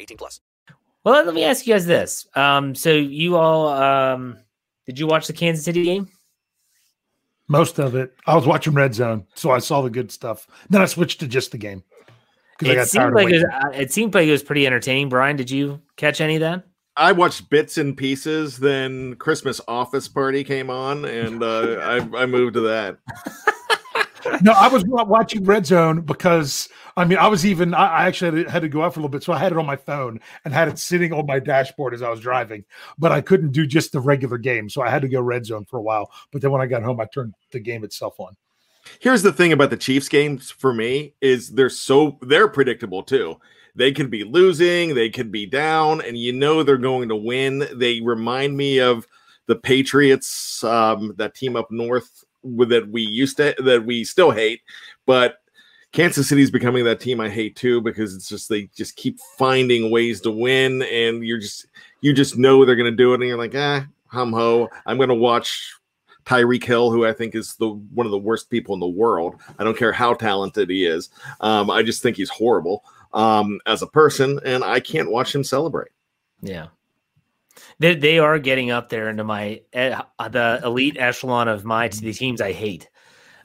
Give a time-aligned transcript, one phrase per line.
[0.00, 0.40] 18 plus.
[1.04, 2.26] Well, let me ask you guys this.
[2.34, 4.38] Um, so you all, um,
[4.86, 6.08] did you watch the Kansas City game?
[7.46, 8.14] Most of it.
[8.26, 10.46] I was watching Red Zone, so I saw the good stuff.
[10.68, 11.82] Then I switched to just the game.
[12.60, 15.08] It seemed like it, was, uh, it seemed like it was pretty entertaining.
[15.08, 16.64] Brian, did you catch any of that?
[16.96, 18.58] I watched bits and pieces.
[18.58, 22.98] Then Christmas Office Party came on, and uh, I, I moved to that.
[24.42, 28.62] no, I was watching Red Zone because I mean I was even I actually had
[28.62, 30.54] to go out for a little bit, so I had it on my phone and
[30.54, 32.64] had it sitting on my dashboard as I was driving.
[32.98, 35.64] But I couldn't do just the regular game, so I had to go Red Zone
[35.64, 36.10] for a while.
[36.32, 38.36] But then when I got home, I turned the game itself on.
[39.00, 43.36] Here's the thing about the Chiefs games for me is they're so they're predictable too
[43.78, 47.66] they could be losing, they could be down, and you know they're going to win.
[47.72, 49.06] They remind me of
[49.46, 52.24] the Patriots, um, that team up north
[52.68, 54.62] that we used to that we still hate,
[55.06, 55.38] but
[55.92, 59.18] Kansas City is becoming that team I hate too because it's just they just keep
[59.38, 61.66] finding ways to win, and you're just
[62.00, 64.68] you just know they're to do it, and you're like, ah, hum ho.
[64.86, 65.74] I'm to watch
[66.24, 69.40] Tyreek Hill, who I think is the one of the worst people in the world.
[69.58, 71.08] I don't care how talented he is.
[71.40, 72.84] Um, I just think he's horrible
[73.14, 75.90] um, as a person, and I can't watch him celebrate.
[76.42, 76.66] Yeah.
[77.78, 82.12] They, they are getting up there into my uh, the elite echelon of my the
[82.12, 82.88] teams I hate.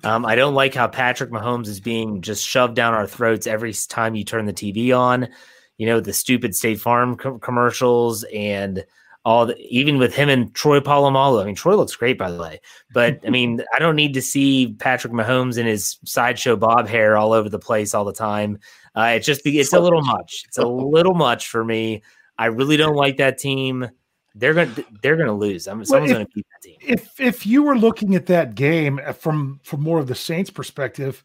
[0.03, 3.74] Um, I don't like how Patrick Mahomes is being just shoved down our throats every
[3.74, 5.29] time you turn the TV on.
[5.78, 8.85] You know the stupid State Farm co- commercials and
[9.25, 11.41] all the, even with him and Troy Polamalu.
[11.41, 12.59] I mean, Troy looks great by the way,
[12.94, 17.16] but I mean, I don't need to see Patrick Mahomes in his sideshow bob hair
[17.16, 18.59] all over the place all the time.
[18.95, 20.44] Uh, it's just it's a little much.
[20.47, 22.03] It's a little much for me.
[22.38, 23.90] I really don't like that team.
[24.35, 25.67] They're gonna they're gonna lose.
[25.67, 26.77] I'm someone's if, gonna keep that team.
[26.81, 30.49] If if you were looking at that game uh, from from more of the Saints
[30.49, 31.23] perspective,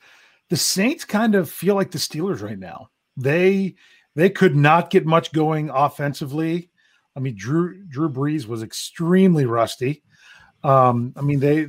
[0.51, 2.91] the Saints kind of feel like the Steelers right now.
[3.17, 3.77] They
[4.15, 6.71] they could not get much going offensively.
[7.17, 10.03] I mean, Drew Drew Brees was extremely rusty.
[10.63, 11.69] Um, I mean, they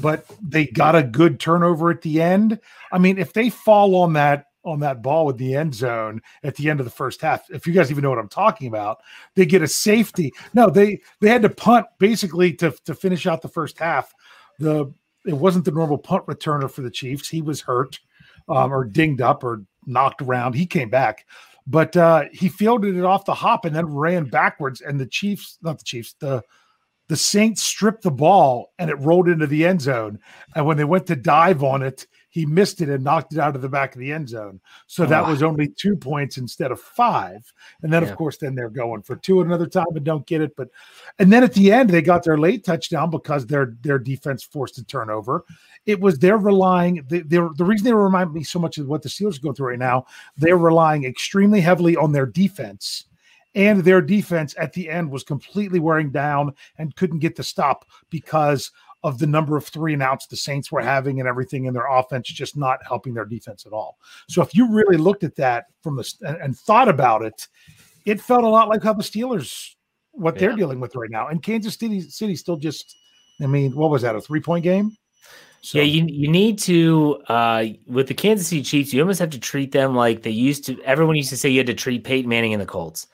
[0.00, 2.60] but they got a good turnover at the end.
[2.90, 6.54] I mean, if they fall on that on that ball with the end zone at
[6.56, 7.48] the end of the first half.
[7.50, 9.02] If you guys even know what I'm talking about,
[9.34, 10.32] they get a safety.
[10.54, 14.14] No, they they had to punt basically to to finish out the first half.
[14.58, 14.92] The
[15.26, 17.28] it wasn't the normal punt returner for the Chiefs.
[17.28, 17.98] He was hurt
[18.48, 20.54] um, or dinged up or knocked around.
[20.54, 21.26] He came back,
[21.66, 24.80] but uh, he fielded it off the hop and then ran backwards.
[24.80, 26.42] And the Chiefs, not the Chiefs, the
[27.08, 30.18] the Saints stripped the ball and it rolled into the end zone.
[30.54, 33.56] And when they went to dive on it, he missed it and knocked it out
[33.56, 34.60] of the back of the end zone.
[34.86, 35.30] So that Oh.
[35.30, 37.52] was only two points instead of five.
[37.82, 38.10] And then, Yeah.
[38.10, 40.54] of course, then they're going for two at another time and don't get it.
[40.56, 40.68] But
[41.18, 44.78] and then at the end, they got their late touchdown because their their defense forced
[44.78, 45.44] a turnover.
[45.86, 47.04] It was they're relying.
[47.08, 49.68] They, they're, the reason they remind me so much of what the Steelers go through
[49.70, 50.06] right now.
[50.36, 53.04] They're relying extremely heavily on their defense
[53.54, 57.86] and their defense at the end was completely wearing down and couldn't get the stop
[58.10, 58.70] because
[59.04, 61.86] of the number of three and outs the Saints were having and everything in their
[61.86, 63.98] offense just not helping their defense at all.
[64.28, 67.46] So if you really looked at that from the and, and thought about it,
[68.04, 69.74] it felt a lot like how the Steelers
[70.12, 71.28] what they're dealing with right now.
[71.28, 72.96] And Kansas City City still just
[73.40, 74.16] I mean, what was that?
[74.16, 74.96] A three point game?
[75.60, 79.30] So Yeah, you you need to uh with the Kansas City Chiefs, you almost have
[79.30, 80.82] to treat them like they used to.
[80.82, 83.06] Everyone used to say you had to treat Peyton Manning and the Colts.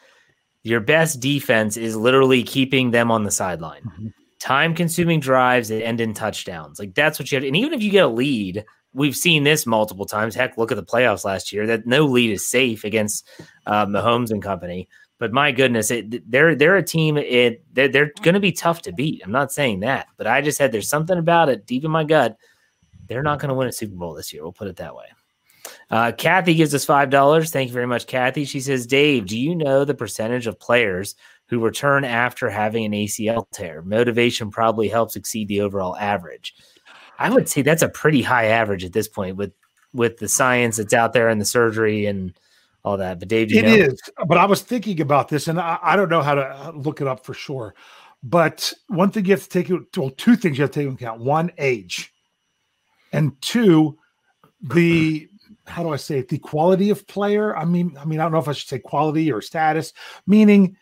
[0.63, 3.83] Your best defense is literally keeping them on the sideline.
[3.83, 4.13] Mhm.
[4.45, 6.79] Time consuming drives that end in touchdowns.
[6.79, 7.45] Like that's what you have.
[7.45, 8.63] And even if you get a lead,
[8.93, 10.35] we've seen this multiple times.
[10.35, 11.67] Heck, look at the playoffs last year.
[11.67, 13.27] That no lead is safe against
[13.65, 14.87] uh, Mahomes and company.
[15.19, 17.17] But my goodness, it, they're they're a team.
[17.17, 19.23] It they're, they're going to be tough to beat.
[19.25, 22.05] I'm not saying that, but I just said there's something about it deep in my
[22.05, 22.37] gut.
[23.09, 24.43] They're not going to win a Super Bowl this year.
[24.43, 25.07] We'll put it that way.
[25.91, 27.51] Uh, Kathy gives us five dollars.
[27.51, 28.45] Thank you very much, Kathy.
[28.45, 31.15] She says, "Dave, do you know the percentage of players
[31.47, 33.83] who return after having an ACL tear?
[33.83, 36.55] Motivation probably helps exceed the overall average.
[37.19, 39.53] I would say that's a pretty high average at this point with
[39.93, 42.37] with the science that's out there and the surgery and
[42.85, 43.19] all that.
[43.19, 43.75] But Dave, It know?
[43.75, 46.73] is, but I was thinking about this, and I, I don't know how to uh,
[46.75, 47.75] look it up for sure.
[48.23, 51.05] But one thing you have to take well, two things you have to take into
[51.05, 52.13] account: one, age,
[53.13, 53.99] and two,
[54.61, 55.29] the
[55.67, 56.29] how do I say it?
[56.29, 57.57] The quality of player.
[57.57, 59.93] I mean, I mean, I don't know if I should say quality or status,
[60.27, 60.77] meaning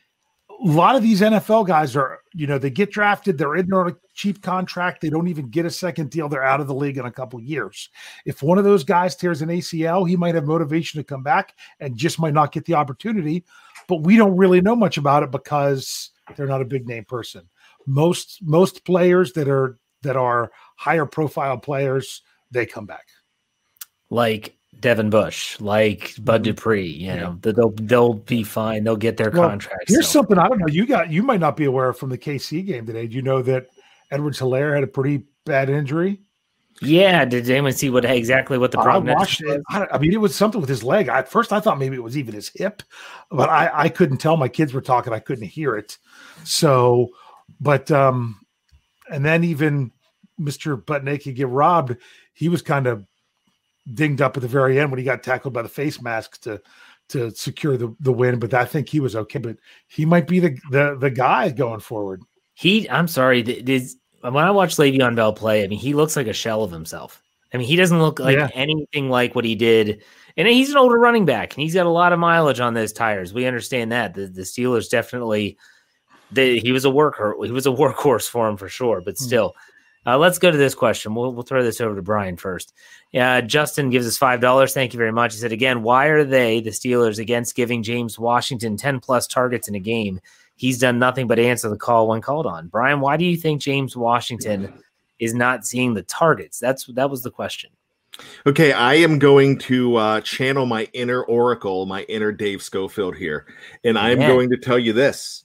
[0.62, 3.90] a lot of these NFL guys are, you know, they get drafted, they're in on
[3.90, 6.98] a cheap contract, they don't even get a second deal, they're out of the league
[6.98, 7.88] in a couple years.
[8.26, 11.54] If one of those guys tears an ACL, he might have motivation to come back
[11.80, 13.44] and just might not get the opportunity.
[13.88, 17.48] But we don't really know much about it because they're not a big name person.
[17.86, 22.22] Most most players that are that are higher profile players,
[22.52, 23.08] they come back.
[24.08, 26.86] Like Devin Bush, like Bud Dupree.
[26.88, 28.84] You know, that they'll they'll be fine.
[28.84, 29.90] They'll get their Well, contracts.
[29.90, 30.66] Here's so- something I don't know.
[30.68, 33.06] You got you might not be aware from the KC game today.
[33.06, 33.68] Do you know that
[34.10, 36.20] Edwards Helaire had a pretty bad injury?
[36.80, 37.24] Yeah.
[37.24, 39.14] Did anyone see what exactly what the problem?
[39.14, 39.46] I watched it.
[39.46, 39.62] was?
[39.70, 41.08] I, I mean, it was something with his leg.
[41.08, 42.82] I, at first, I thought maybe it was even his hip,
[43.30, 44.36] but I, I couldn't tell.
[44.36, 45.12] My kids were talking.
[45.12, 45.96] I couldn't hear it.
[46.44, 47.10] So,
[47.60, 48.40] but um,
[49.10, 49.92] and then even
[50.38, 51.96] Mister Butt Naked get robbed.
[52.34, 53.06] He was kind of
[53.94, 56.60] dinged up at the very end when he got tackled by the face mask to
[57.08, 58.38] to secure the the win.
[58.38, 59.38] But I think he was okay.
[59.38, 59.56] But
[59.88, 62.22] he might be the the the guy going forward.
[62.54, 63.42] He, I'm sorry.
[63.42, 66.62] th- This, when I watch Le'Veon Bell play, I mean, he looks like a shell
[66.62, 67.22] of himself.
[67.52, 68.50] I mean, he doesn't look like Yeah.
[68.54, 70.02] anything like what he did.
[70.36, 72.92] And he's an older running back, and he's got a lot of mileage on those
[72.92, 73.34] tires.
[73.34, 74.14] We understand that.
[74.14, 75.58] The, the Steelers definitely,
[76.30, 77.36] they, he was a worker.
[77.42, 79.02] He was a workhorse for him for sure.
[79.04, 79.24] But hmm.
[79.24, 79.54] still,
[80.06, 81.14] uh, let's go to this question.
[81.14, 82.74] We'll, we'll throw this over to Brian first.
[83.14, 84.72] Uh, Justin gives us five dollars.
[84.74, 85.34] Thank you very much.
[85.34, 89.68] He said again, why are they the Steelers against giving James Washington ten plus targets
[89.68, 90.20] in a game?
[90.56, 92.68] He's done nothing but answer the call when called on.
[92.68, 94.72] Brian, why do you think James Washington
[95.18, 96.58] is not seeing the targets?
[96.58, 97.70] That's that was the question.
[98.46, 103.46] Okay, I am going to uh, channel my inner oracle, my inner Dave Schofield here,
[103.84, 104.26] and I'm Yeah.
[104.26, 105.44] going to tell you this: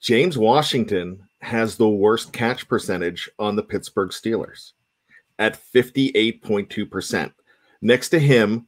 [0.00, 4.72] James Washington has the worst catch percentage on the Pittsburgh Steelers
[5.38, 7.32] at 58.2%.
[7.82, 8.66] Next to him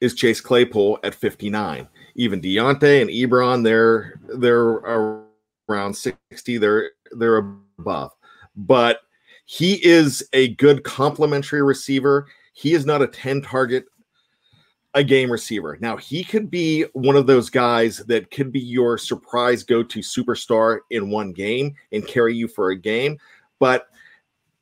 [0.00, 1.86] is Chase Claypool at 59.
[2.14, 5.18] Even Diontae and Ebron, they're they're
[5.68, 6.58] around 60.
[6.58, 7.36] They're they're
[7.78, 8.12] above.
[8.56, 9.00] But
[9.44, 12.26] he is a good complementary receiver.
[12.52, 13.84] He is not a 10 target
[14.94, 15.76] a game receiver.
[15.80, 19.98] Now, he could be one of those guys that could be your surprise go to
[20.00, 23.18] superstar in one game and carry you for a game,
[23.58, 23.88] but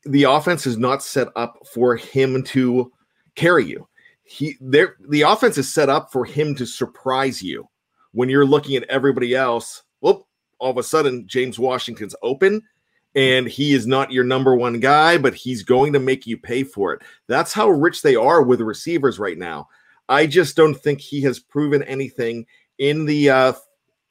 [0.04, 2.92] the offense is not set up for him to
[3.34, 3.86] carry you.
[4.24, 7.68] He there the offense is set up for him to surprise you
[8.12, 9.84] when you're looking at everybody else.
[10.00, 10.26] Well,
[10.58, 12.62] all of a sudden James Washington's open
[13.14, 16.64] and he is not your number one guy, but he's going to make you pay
[16.64, 17.02] for it.
[17.28, 19.68] That's how rich they are with receivers right now.
[20.08, 22.46] I just don't think he has proven anything
[22.78, 23.52] in the uh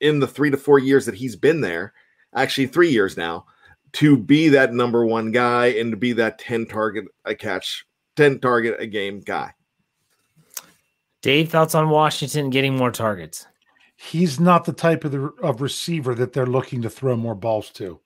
[0.02, 1.94] in the 3 to 4 years that he's been there,
[2.36, 3.46] actually 3 years now,
[3.94, 7.86] to be that number 1 guy and to be that 10 target a catch,
[8.18, 9.54] 10 target a game guy.
[11.22, 13.48] Dave, thoughts on Washington getting more targets?
[13.96, 17.72] He's not the type of the of receiver that they're looking to throw more balls
[17.72, 18.00] to.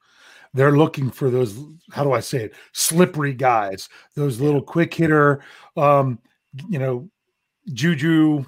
[0.53, 1.59] They're looking for those,
[1.91, 5.43] how do I say it, slippery guys, those little quick hitter,
[5.75, 6.19] um,
[6.69, 7.09] you know,
[7.73, 8.45] Juju,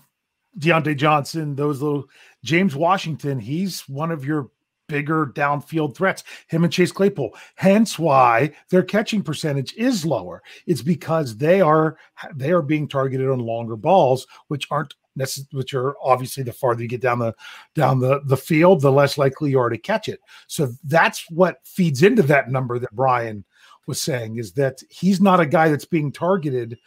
[0.60, 2.06] Diontae Johnson, those little
[2.44, 3.40] James Washington.
[3.40, 4.50] He's one of your
[4.88, 6.24] bigger downfield threats.
[6.48, 7.36] Him and Chase Claypool.
[7.56, 10.44] Hence why their catching percentage is lower.
[10.68, 11.98] It's because they are
[12.36, 16.82] they are being targeted on longer balls, which aren't necess- which are obviously the farther
[16.82, 17.34] you get down the
[17.74, 20.20] down the the field, the less likely you are to catch it.
[20.48, 23.46] So that's what feeds into that number that Brian
[23.88, 26.78] was saying is that he's not a guy that's being targeted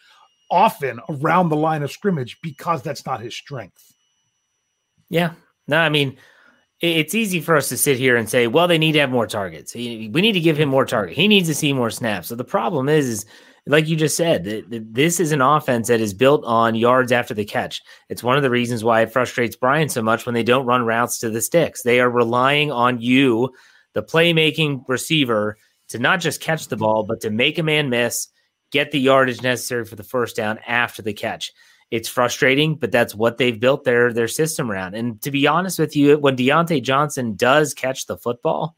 [0.50, 3.92] often around the line of scrimmage because that's not his strength.
[5.08, 5.32] Yeah.
[5.66, 6.16] No, I mean,
[6.80, 9.26] it's easy for us to sit here and say, well, they need to have more
[9.26, 9.74] targets.
[9.74, 11.16] We need to give him more target.
[11.16, 12.28] He needs to see more snaps.
[12.28, 13.26] So the problem is, is
[13.66, 17.46] like you just said, this is an offense that is built on yards after the
[17.46, 17.80] catch.
[18.10, 20.84] It's one of the reasons why it frustrates Brian so much when they don't run
[20.84, 21.82] routes to the sticks.
[21.82, 23.54] They are relying on you,
[23.94, 25.56] the playmaking receiver,
[25.88, 28.28] to not just catch the ball, but to make a man miss,
[28.74, 31.52] get the yardage necessary for the first down after the catch.
[31.92, 34.94] It's frustrating, but that's what they've built their their system around.
[34.96, 38.76] And to be honest with you, when Diontae Johnson does catch the football,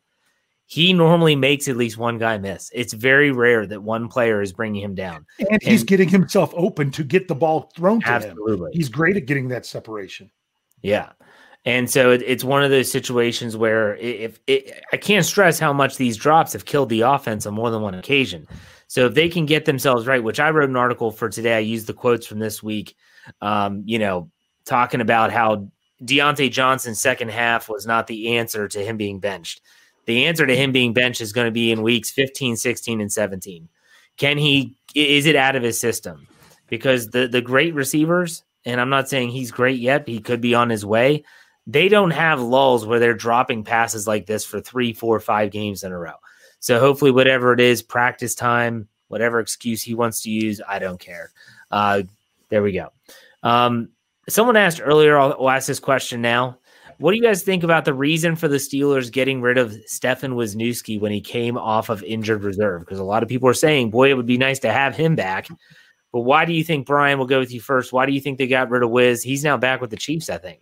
[0.67, 2.71] he normally makes at least one guy miss.
[2.75, 5.25] It's very rare that one player is bringing him down.
[5.38, 8.73] And, and he's getting himself open to get the ball thrown to absolutely.
[8.73, 8.73] him.
[8.75, 10.31] He's great at getting that separation.
[10.83, 11.12] Yeah.
[11.65, 15.73] And so it, it's one of those situations where if it, I can't stress how
[15.73, 18.47] much these drops have killed the offense on more than one occasion.
[18.88, 21.61] So if they can get themselves right, which I wrote an article for today, I
[21.61, 22.95] used the quotes from this week,
[23.40, 24.31] um, you know,
[24.64, 25.69] talking about how
[26.02, 29.61] Diontae Johnson's second half was not the answer to him being benched.
[30.05, 33.12] The answer to him being benched is going to be in weeks 15, 16, and
[33.12, 33.69] 17.
[34.16, 36.28] Can he, is it out of his system?
[36.69, 40.55] Because the, the great receivers, and I'm not saying he's great yet, he could be
[40.55, 41.25] on his way.
[41.66, 45.83] They don't have lulls where they're dropping passes like this for three, four, five games
[45.83, 46.14] in a row.
[46.61, 50.99] So hopefully, whatever it is, practice time, whatever excuse he wants to use, I don't
[50.99, 51.31] care.
[51.71, 52.03] Uh,
[52.49, 52.93] there we go.
[53.43, 53.91] Um,
[54.29, 56.59] someone asked earlier, I'll, I'll ask this question now.
[56.99, 60.33] What do you guys think about the reason for the Steelers getting rid of Stefan
[60.33, 62.81] Wisniewski when he came off of injured reserve?
[62.81, 65.15] Because a lot of people are saying, boy, it would be nice to have him
[65.15, 65.49] back.
[66.11, 67.93] But why do you think, Brian, we'll go with you first?
[67.93, 69.23] Why do you think they got rid of Wiz?
[69.23, 70.61] He's now back with the Chiefs, I think.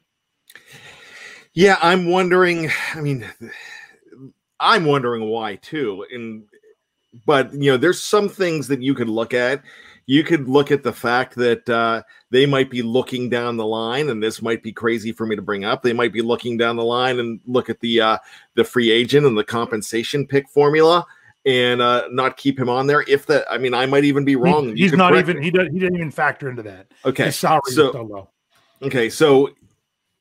[1.53, 2.69] Yeah, I'm wondering.
[2.95, 3.25] I mean,
[4.61, 6.07] I'm wondering why too.
[6.13, 6.45] And
[7.27, 9.63] but you know, there's some things that you could look at
[10.07, 14.11] you could look at the fact that uh, they might be looking down the line,
[14.11, 15.83] and this might be crazy for me to bring up.
[15.83, 18.19] They might be looking down the line and look at the uh,
[18.55, 21.07] the free agent and the compensation pick formula
[21.47, 23.03] and uh, not keep him on there.
[23.09, 24.77] If that, I mean, I might even be wrong.
[24.77, 25.43] He, he's not even.
[25.43, 25.69] He does.
[25.73, 26.87] He didn't even factor into that.
[27.05, 28.31] Okay, His salary so, so low.
[28.83, 29.51] Okay, so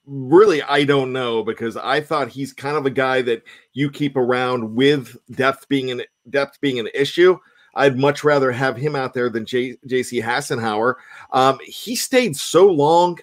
[0.05, 3.43] really, I don't know because I thought he's kind of a guy that
[3.74, 7.38] you keep around with depth being an depth being an issue.
[7.75, 10.95] I'd much rather have him out there than J- JC Hassenauer.
[11.31, 13.17] Um, he stayed so long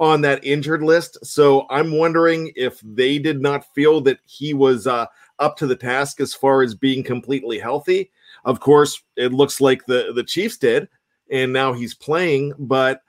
[0.00, 1.24] on that injured list.
[1.24, 5.06] So I'm wondering if they did not feel that he was uh,
[5.38, 8.10] up to the task as far as being completely healthy.
[8.44, 10.88] Of course, it looks like the, the Chiefs did,
[11.30, 13.02] and now he's playing, but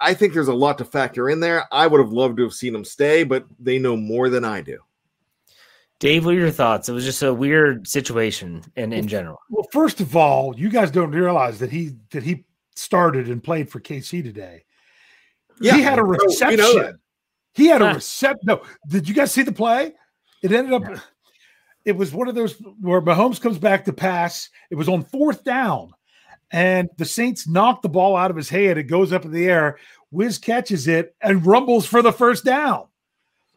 [0.00, 1.66] I think there's a lot to factor in there.
[1.72, 4.60] I would have loved to have seen him stay, but they know more than I
[4.60, 4.78] do.
[5.98, 6.88] Dave, what are your thoughts?
[6.88, 9.38] It was just a weird situation in, in general.
[9.50, 13.70] Well, first of all, you guys don't realize that he that he started and played
[13.70, 14.64] for KC today.
[15.60, 16.50] Yeah, oh, he had a reception.
[16.50, 16.92] You know
[17.54, 18.40] he had a reception.
[18.44, 19.92] No, did you guys see the play?
[20.42, 20.82] It ended up.
[21.84, 24.48] It was one of those where Mahomes comes back to pass.
[24.70, 25.92] It was on fourth down,
[26.52, 28.78] and the Saints knocked the ball out of his hand.
[28.78, 29.78] It goes up in the air.
[30.10, 32.86] Wiz catches it and rumbles for the first down.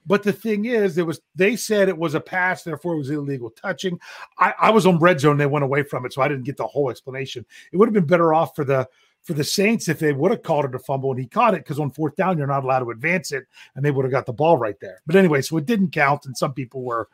[0.07, 3.09] But the thing is, there was they said it was a pass, therefore it was
[3.09, 3.99] illegal touching.
[4.37, 6.57] I, I was on red zone; they went away from it, so I didn't get
[6.57, 7.43] the whole explanation.
[7.73, 8.87] It would have been better off for the
[9.23, 11.63] for the Saints if they would have called it a fumble and he caught it
[11.63, 14.27] because on fourth down you're not allowed to advance it, and they would have got
[14.27, 15.01] the ball right there.
[15.07, 17.09] But anyway, so it didn't count, and some people were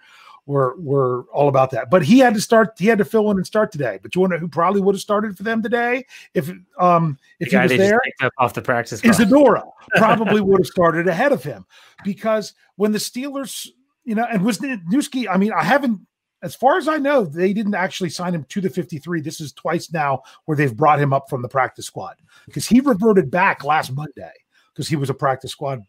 [0.46, 1.90] were were all about that.
[1.90, 2.74] But he had to start.
[2.78, 4.00] He had to fill in and start today.
[4.02, 7.58] But you to who probably would have started for them today if um if the
[7.58, 8.02] he was there?
[8.38, 9.00] off the practice.
[9.00, 9.12] Squad.
[9.12, 9.64] Isadora
[9.96, 11.66] probably would have started ahead of him
[12.04, 13.68] because when the Steelers,
[14.04, 15.28] you know, and Wisniewski.
[15.30, 16.02] I mean, I haven't.
[16.44, 19.22] As far as I know, they didn't actually sign him to the 53.
[19.22, 22.16] This is twice now where they've brought him up from the practice squad
[22.48, 24.32] because he reverted back last Monday
[24.74, 25.84] because he was a practice squad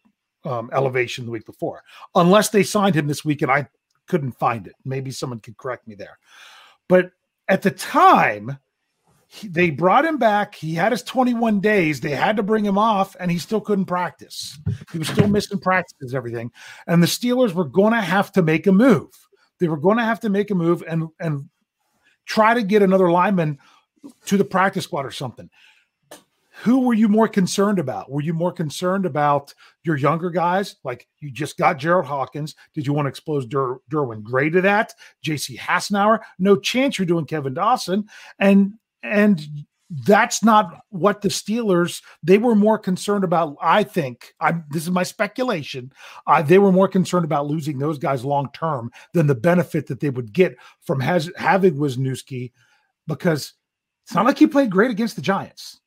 [0.45, 1.83] um, elevation the week before.
[2.15, 3.67] Unless they signed him this week, and I
[4.09, 4.75] couldn't find it.
[4.85, 6.19] Maybe someone could correct me there.
[6.89, 7.13] But
[7.49, 8.59] at the time,
[9.27, 10.55] he, they brought him back.
[10.55, 12.01] He had his 21 days.
[12.01, 14.59] They had to bring him off, and he still couldn't practice.
[14.93, 16.53] He was still missing practices, everything.
[16.87, 19.09] And the Steelers were going to have to make a move.
[19.59, 21.49] they were going to have to make a move and and
[22.27, 23.59] try to get another lineman
[24.27, 25.49] to the practice squad or something.
[26.62, 28.09] Who were you more concerned about?
[28.09, 29.52] Were you more concerned about
[29.83, 30.76] your younger guys?
[30.85, 32.54] Like you just got Gerald Hawkins.
[32.73, 34.95] Did you want to expose Der- Derwin Gray to that?
[35.26, 36.21] JC Hassenauer?
[36.38, 38.04] No chance you're doing Kevin Dotson.
[38.38, 39.45] And and
[40.07, 43.57] that's not what the Steelers they were more concerned about.
[43.61, 45.92] I think I this is my speculation.
[46.28, 49.99] Uh, they were more concerned about losing those guys long term than the benefit that
[49.99, 52.52] they would get from has, having Wisniewski,
[53.09, 53.54] because
[54.04, 55.81] it's not like he played great against the Giants.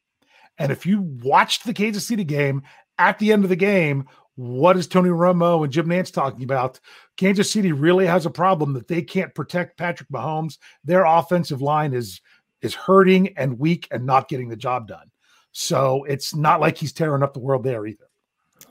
[0.57, 2.63] And if you watched the Kansas City game
[2.97, 6.79] at the end of the game, what is Tony Romo and Jim Nantz talking about?
[7.17, 10.57] Kansas City really has a problem that they can't protect Patrick Mahomes.
[10.83, 12.21] Their offensive line is
[12.61, 15.11] is hurting and weak and not getting the job done.
[15.51, 18.07] So it's not like he's tearing up the world there either.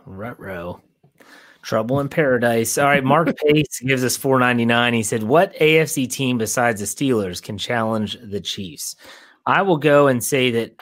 [0.04, 0.82] Retro.
[1.62, 2.76] Trouble in paradise.
[2.76, 4.92] All right, Mark Pace gives us 499.
[4.92, 8.96] He said, What AFC team besides the Steelers can challenge the Chiefs?
[9.46, 10.72] I will go and say that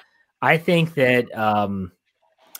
[0.42, 1.92] I think that um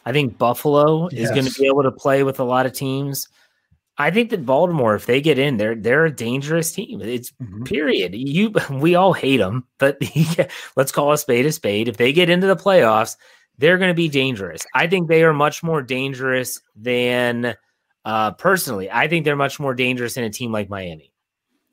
[0.07, 3.29] I think Buffalo is going to be able to play with a lot of teams.
[3.99, 7.03] I think that Baltimore, if they get in, they're they're a dangerous team.
[7.03, 7.67] It's Mhm.
[7.67, 8.15] period.
[8.15, 9.99] You we all hate them, but
[10.77, 11.89] let's call a spade a spade.
[11.89, 13.17] If they get into the playoffs,
[13.59, 14.63] they're going to be dangerous.
[14.75, 17.55] I think they are much more dangerous than
[18.05, 18.91] uh, personally.
[18.91, 21.13] I think they're much more dangerous than a team like Miami,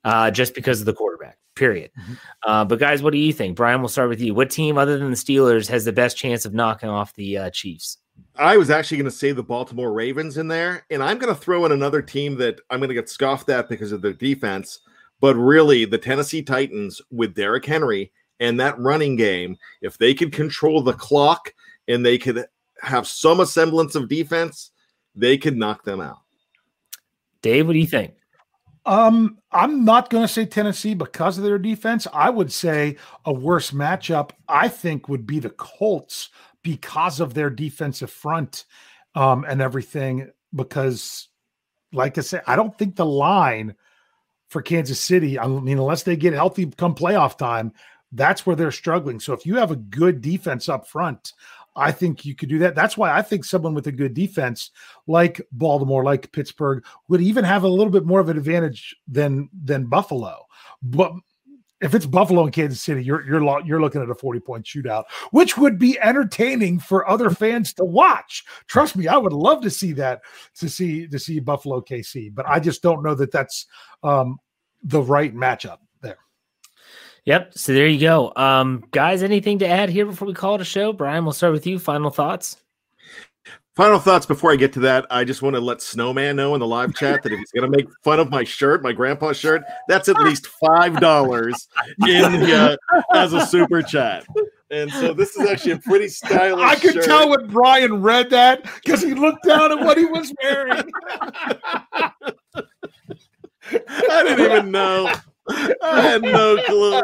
[0.03, 1.37] uh, just because of the quarterback.
[1.59, 1.91] Period.
[1.99, 2.17] Mhm.
[2.47, 3.81] Uh, but guys, what do you think, Brian?
[3.81, 4.33] We'll start with you.
[4.33, 7.49] What team other than the Steelers has the best chance of knocking off the uh,
[7.49, 7.97] Chiefs?
[8.37, 11.39] I was actually going to say the Baltimore Ravens in there, and I'm going to
[11.39, 14.79] throw in another team that I'm going to get scoffed at because of their defense,
[15.19, 20.31] but really the Tennessee Titans with Derrick Henry and that running game, if they could
[20.31, 21.53] control the clock
[21.89, 22.45] and they could
[22.81, 24.71] have some semblance of defense,
[25.13, 26.19] they could knock them out.
[27.41, 28.13] Dave, what do you think?
[28.89, 32.07] Um, I'm not going to say Tennessee because of their defense.
[32.11, 36.29] I would say a worse matchup, I think, would be the Colts
[36.63, 38.65] because of their defensive front
[39.13, 40.31] um, and everything.
[40.55, 41.27] Because,
[41.93, 43.75] like I said, I don't think the line
[44.47, 47.71] for Kansas City, I mean, unless they get healthy come playoff time,
[48.11, 49.19] that's where they're struggling.
[49.19, 51.33] So if you have a good defense up front,
[51.75, 52.75] I think you could do that.
[52.75, 54.71] That's why I think someone with a good defense
[55.07, 59.49] like Baltimore, like Pittsburgh, would even have a little bit more of an advantage than
[59.63, 60.45] than Buffalo.
[60.81, 61.13] But
[61.81, 65.05] if it's Buffalo and Kansas City, you're you're you're looking at a 40 point shootout,
[65.31, 68.43] which would be entertaining for other fans to watch.
[68.67, 70.21] Trust me, I would love to see that
[70.55, 73.65] to see to see Buffalo KC, but I just don't know that that's
[74.03, 74.39] um,
[74.83, 75.77] the right matchup.
[77.25, 77.57] Yep.
[77.57, 78.33] So there you go.
[78.35, 80.93] Um, guys, anything to add here before we call it a show?
[80.93, 81.79] Brian, we'll start with you.
[81.79, 82.57] Final thoughts.
[83.75, 85.05] Final thoughts before I get to that.
[85.09, 87.71] I just want to let Snowman know in the live chat that if he's going
[87.71, 91.69] to make fun of my shirt, my grandpa's shirt, that's at least five dollars
[92.05, 94.25] in the, uh, as a super chat.
[94.69, 96.61] And so this is actually a pretty stylish.
[96.61, 97.05] I could shirt.
[97.05, 100.91] tell when Brian read that because he looked down at what he was wearing.
[103.71, 105.13] I didn't even know.
[105.49, 107.01] I had no clue.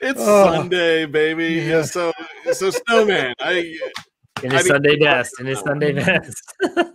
[0.00, 0.52] It's Oh.
[0.52, 1.46] Sunday, baby.
[1.54, 1.82] Yeah.
[1.82, 2.12] So,
[2.52, 3.74] so Snowman, I
[4.42, 5.40] In his mean- Sunday best.
[5.40, 6.54] In his Sunday best.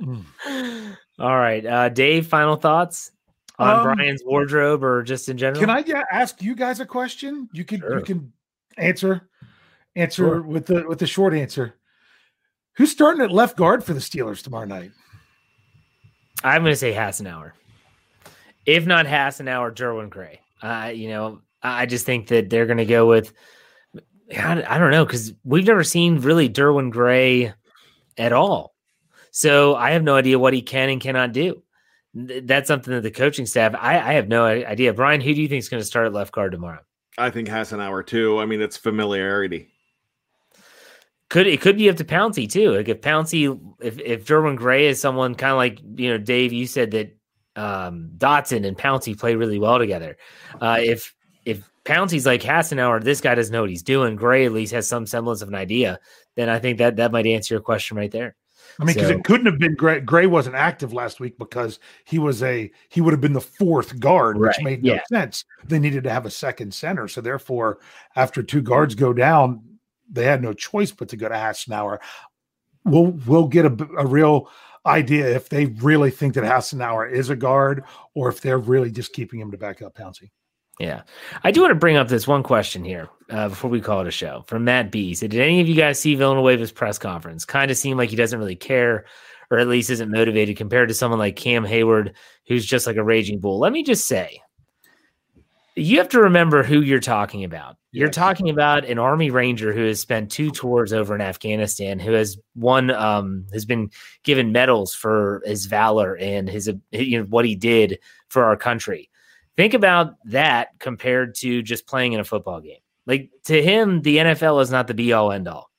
[0.00, 0.96] Mm.
[1.18, 1.66] All right.
[1.66, 3.10] Uh, Dave, final thoughts
[3.58, 5.58] on Um, Brian's wardrobe or just in general?
[5.60, 7.48] Can I yeah, ask you guys a question?
[7.52, 7.98] You can Sure.
[7.98, 8.32] you can
[8.76, 9.28] answer
[9.96, 10.42] answer Sure.
[10.42, 11.74] with the with the short answer.
[12.76, 14.92] Who's starting at left guard for the Steelers tomorrow night?
[16.44, 17.50] I'm going to say Hassenauer.
[18.68, 20.40] If not Hassenauer, Derwin Gray.
[20.60, 23.32] Uh, you know, I just think that they're going to go with.
[24.30, 27.54] I I don't know because we've never seen really Derwin Gray
[28.18, 28.74] at all.
[29.30, 31.62] So I have no idea what he can and cannot do.
[32.12, 33.74] That's something that the coaching staff.
[33.74, 34.92] I, I have no idea.
[34.92, 36.80] Brian, who do you think is going to start at left guard tomorrow?
[37.16, 38.38] I think Hassenauer too.
[38.38, 39.70] I mean, it's familiarity.
[41.30, 42.72] Could it could be up to Pouncey too?
[42.72, 46.52] Like if Pouncey, if if Derwin Gray is someone kind of like you know Dave,
[46.52, 47.17] you said that
[47.58, 50.16] um, Dotson and Pouncey play really well together.
[50.60, 54.16] Uh, if if Pouncey's like Hassenauer, this guy doesn't know what he's doing.
[54.16, 55.98] Gray at least has some semblance of an idea.
[56.36, 58.36] Then I think that that might answer your question right there.
[58.80, 60.00] I mean, because So- it couldn't have been Gray.
[60.00, 63.98] Gray wasn't active last week because he was a he would have been the fourth
[63.98, 65.02] guard, which made no yeah.
[65.10, 65.44] sense.
[65.66, 67.78] They needed to have a second center, so therefore,
[68.14, 69.62] after two guards go down,
[70.10, 71.98] they had no choice but to go to Hassenauer.
[72.84, 74.48] We'll we'll get a, a real
[74.88, 79.12] idea if they really think that Hassenauer is a guard or if they're really just
[79.12, 80.30] keeping him to back up Pouncey.
[80.80, 81.02] Yeah.
[81.42, 84.06] I do want to bring up this one question here uh, before we call it
[84.06, 85.12] a show from Matt B.
[85.14, 87.44] Said, Did any of you guys see Villanueva's press conference?
[87.44, 89.04] Kind of seemed like he doesn't really care
[89.50, 92.14] or at least isn't motivated compared to someone like Cam Hayward,
[92.46, 93.58] who's just like a raging bull.
[93.58, 94.40] Let me just say,
[95.78, 97.76] you have to remember who you're talking about.
[97.92, 102.12] You're talking about an Army Ranger who has spent two tours over in Afghanistan, who
[102.12, 103.90] has won, um, has been
[104.24, 109.10] given medals for his valor and his, you know, what he did for our country.
[109.56, 112.80] Think about that compared to just playing in a football game.
[113.06, 115.70] Like to him, the NFL is not the be all end all.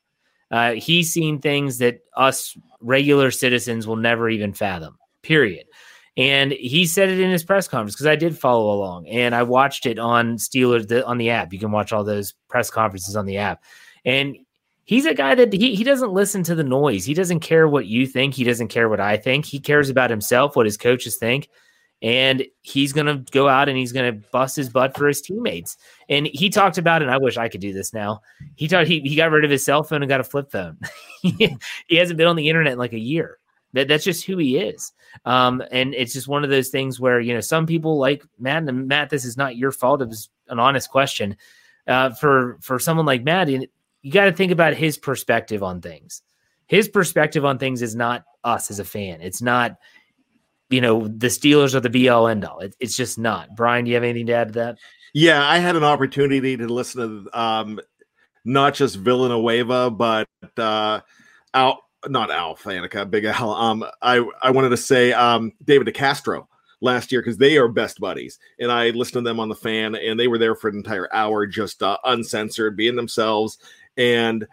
[0.50, 4.98] Uh, he's seen things that us regular citizens will never even fathom.
[5.22, 5.66] Period.
[6.20, 9.42] And he said it in his press conference because I did follow along and I
[9.42, 11.50] watched it on Steelers the, on the app.
[11.50, 13.64] You can watch all those press conferences on the app.
[14.04, 14.36] And
[14.84, 17.06] he's a guy that he, he doesn't listen to the noise.
[17.06, 18.34] He doesn't care what you think.
[18.34, 19.46] He doesn't care what I think.
[19.46, 21.48] He cares about himself, what his coaches think.
[22.02, 25.22] And he's going to go out and he's going to bust his butt for his
[25.22, 25.78] teammates.
[26.10, 28.20] And he talked about, and I wish I could do this now.
[28.56, 30.76] He talked, he, he got rid of his cell phone and got a flip phone.
[31.22, 31.56] he
[31.96, 33.38] hasn't been on the internet in like a year.
[33.72, 34.92] That, that's just who he is.
[35.24, 38.68] Um, and it's just one of those things where, you know, some people like Matt
[38.68, 40.02] and Matt, this is not your fault.
[40.02, 41.36] It was an honest question.
[41.86, 43.68] Uh, for, for someone like Matt, you
[44.10, 46.22] got to think about his perspective on things.
[46.66, 49.20] His perspective on things is not us as a fan.
[49.20, 49.76] It's not,
[50.68, 52.60] you know, the Steelers are the be all end all.
[52.60, 53.56] It, it's just not.
[53.56, 54.78] Brian, do you have anything to add to that?
[55.12, 57.80] Yeah, I had an opportunity to listen to um,
[58.44, 61.00] not just Villanueva, but uh,
[61.52, 63.50] Al, not Al Faneca, Big Al.
[63.52, 66.46] Um, I I wanted to say um, David DeCastro
[66.80, 69.94] last year because they are best buddies, and I listened to them on the fan,
[69.94, 73.58] and they were there for an entire hour, just uh, uncensored, being themselves.
[73.96, 74.46] And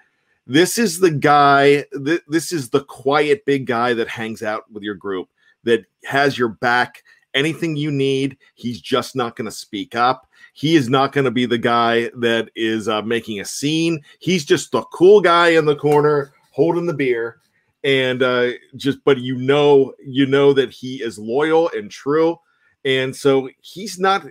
[0.46, 1.86] this is the guy.
[2.06, 5.30] Th- this is the quiet big guy that hangs out with your group,
[5.64, 7.04] that has your back.
[7.34, 10.28] Anything you need, he's just not going to speak up.
[10.54, 14.02] He is not going to be the guy that is uh, making a scene.
[14.18, 17.40] He's just the cool guy in the corner holding the beer
[17.84, 22.40] and uh, just but you know you know that he is loyal and true.
[22.84, 24.26] And so he's not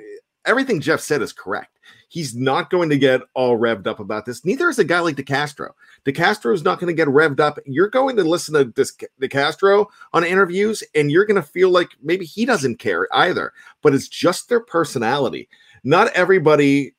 [0.44, 1.78] everything jeff said is correct.
[2.08, 4.44] He's not going to get all revved up about this.
[4.44, 5.70] Neither is a guy like decastro.
[6.04, 7.58] Decastro is not going to get revved up.
[7.64, 11.90] You're going to listen to this decastro on interviews and you're going to feel like
[12.02, 15.48] maybe he doesn't care either but it's just their personality.
[15.84, 16.95] Not everybody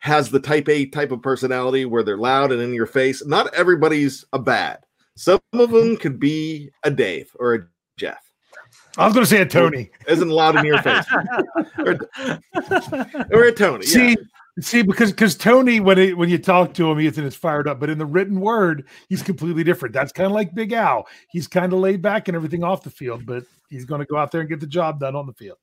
[0.00, 3.24] has the type A type of personality where they're loud and in your face.
[3.26, 4.78] Not everybody's a bad.
[5.16, 8.22] Some of them could be a Dave or a Jeff.
[8.96, 9.90] I was going to say a Tony.
[10.06, 11.04] Isn't loud in your face.
[11.78, 11.98] or,
[13.32, 13.84] or, a Tony.
[13.84, 14.14] See, yeah.
[14.60, 17.68] see, because because Tony, when it, when you talk to him, he isn't as fired
[17.68, 17.78] up.
[17.78, 19.92] But in the written word, he's completely different.
[19.92, 21.06] That's kind of like Big Al.
[21.30, 24.16] He's kind of laid back and everything off the field, but he's going to go
[24.16, 25.58] out there and get the job done on the field.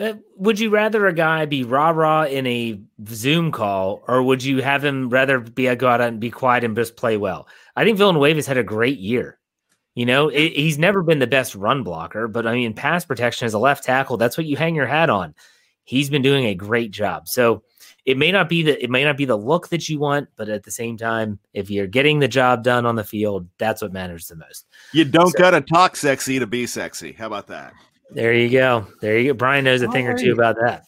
[0.00, 4.42] Uh, would you rather a guy be rah rah in a Zoom call, or would
[4.42, 7.46] you have him rather be a go out and be quiet and just play well?
[7.76, 9.38] I think Villanueva has had a great year.
[9.94, 13.44] You know, it, he's never been the best run blocker, but I mean, pass protection
[13.44, 15.34] as a left tackle, that's what you hang your hat on.
[15.84, 17.28] He's been doing a great job.
[17.28, 17.62] So
[18.06, 20.48] it may not be the it may not be the look that you want, but
[20.48, 23.92] at the same time, if you're getting the job done on the field, that's what
[23.92, 24.66] matters the most.
[24.92, 27.12] You don't so, gotta talk sexy to be sexy.
[27.12, 27.74] How about that?
[28.14, 28.86] There you go.
[29.00, 29.34] There you go.
[29.34, 30.84] Brian knows a thing or two about that.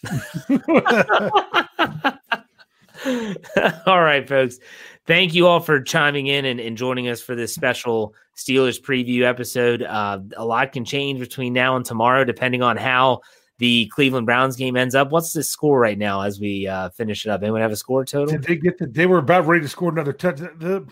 [3.87, 4.59] all right, folks.
[5.07, 9.23] Thank you all for chiming in and, and joining us for this special Steelers preview
[9.23, 9.83] episode.
[9.83, 13.21] Uh, a lot can change between now and tomorrow, depending on how
[13.59, 15.11] the Cleveland Browns game ends up.
[15.11, 17.43] What's the score right now as we uh, finish it up?
[17.43, 18.33] Anyone have a score total?
[18.33, 20.89] Did they get the, they were about ready to score another touchdown.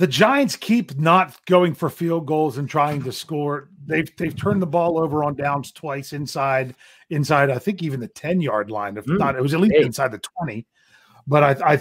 [0.00, 3.68] The, Giants keep not going for field goals and trying to score.
[3.86, 6.74] They've they've turned the ball over on downs twice inside
[7.10, 7.50] inside.
[7.50, 8.96] I think even the ten yard line.
[8.96, 9.84] If mm, not, it was at least hey.
[9.84, 10.66] inside the twenty.
[11.26, 11.80] But I,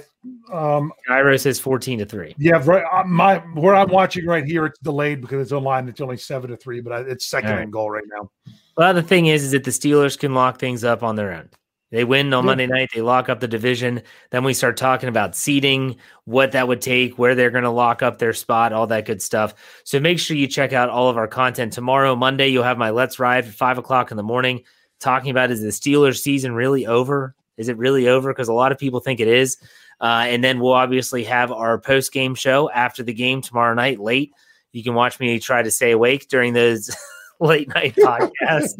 [0.52, 2.36] I um, Gyro says fourteen to three.
[2.38, 2.84] Yeah, right.
[2.92, 5.88] Uh, my where I'm watching right here, it's delayed because it's online.
[5.88, 7.62] It's only seven to three, but it's second right.
[7.62, 8.30] and goal right now.
[8.76, 11.50] Well, the thing is, is that the Steelers can lock things up on their own.
[11.92, 12.90] They win on Monday night.
[12.94, 14.04] They lock up the division.
[14.30, 18.04] Then we start talking about seeding, what that would take, where they're going to lock
[18.04, 19.56] up their spot, all that good stuff.
[19.84, 22.16] So make sure you check out all of our content tomorrow.
[22.16, 24.64] Monday, you'll have my Let's Ride at five o'clock in the morning,
[25.00, 27.36] talking about is the Steelers season really over?
[27.58, 28.32] Is it really over?
[28.32, 29.58] Because a lot of people think it is.
[30.00, 34.00] Uh, and then we'll obviously have our post game show after the game tomorrow night
[34.00, 34.32] late.
[34.72, 36.96] You can watch me try to stay awake during those.
[37.40, 38.80] late night podcast.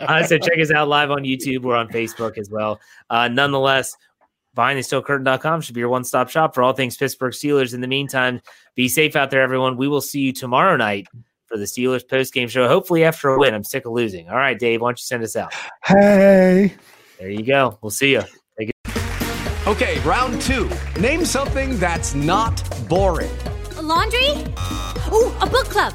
[0.00, 1.62] uh, so check us out live on YouTube.
[1.62, 2.80] We're on Facebook as well.
[3.08, 3.96] Uh, nonetheless,
[4.56, 7.74] BehindTheSteelCurtain.com should be your one stop shop for all things Pittsburgh Steelers.
[7.74, 8.40] In the meantime,
[8.74, 9.76] be safe out there, everyone.
[9.76, 11.06] We will see you tomorrow night
[11.46, 12.66] for the Steelers post game show.
[12.68, 13.54] Hopefully, after a win.
[13.54, 14.28] I'm sick of losing.
[14.28, 15.52] All right, Dave, why don't you send us out?
[15.84, 16.74] Hey.
[17.18, 17.78] There you go.
[17.82, 18.22] We'll see you.
[19.66, 20.70] Okay, round two.
[20.98, 23.30] Name something that's not boring.
[23.76, 24.30] A laundry?
[25.12, 25.94] Ooh, a book club.